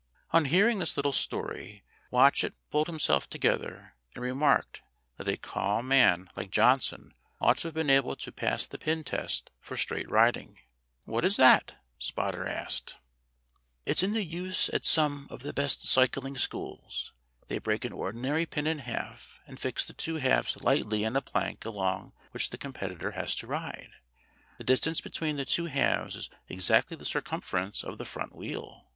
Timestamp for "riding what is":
10.09-11.35